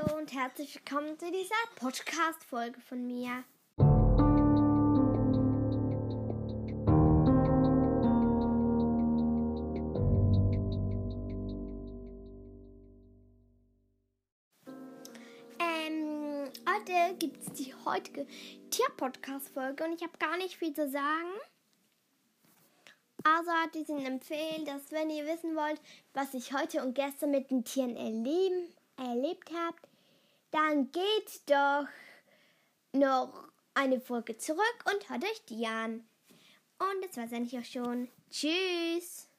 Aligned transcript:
Hallo 0.00 0.16
und 0.18 0.32
herzlich 0.32 0.74
willkommen 0.74 1.18
zu 1.18 1.30
dieser 1.30 1.54
Podcast-Folge 1.76 2.80
von 2.80 3.06
mir. 3.06 3.44
Ähm, 15.58 16.50
heute 16.68 17.16
gibt 17.18 17.42
es 17.42 17.52
die 17.54 17.74
heutige 17.84 18.26
Tier-Podcast-Folge 18.70 19.84
und 19.84 19.94
ich 19.94 20.02
habe 20.02 20.16
gar 20.18 20.36
nicht 20.36 20.56
viel 20.56 20.72
zu 20.72 20.88
sagen. 20.88 21.32
Also 23.24 23.50
hat 23.50 23.74
Ihnen 23.74 24.06
empfehlen, 24.06 24.64
dass 24.64 24.92
wenn 24.92 25.10
ihr 25.10 25.26
wissen 25.26 25.54
wollt, 25.56 25.80
was 26.14 26.32
ich 26.32 26.54
heute 26.54 26.82
und 26.82 26.94
gestern 26.94 27.32
mit 27.32 27.50
den 27.50 27.64
Tieren 27.64 27.96
erleben, 27.96 28.74
erlebt 29.00 29.50
habt, 29.54 29.88
dann 30.50 30.90
geht 30.92 31.42
doch 31.46 31.86
noch 32.92 33.48
eine 33.74 34.00
Folge 34.00 34.36
zurück 34.36 34.84
und 34.92 35.08
hört 35.08 35.24
euch 35.24 35.44
die 35.48 35.66
an. 35.66 36.04
Und 36.78 37.04
das 37.04 37.16
war's 37.16 37.32
eigentlich 37.32 37.58
auch 37.58 37.64
schon. 37.64 38.08
Tschüss! 38.30 39.29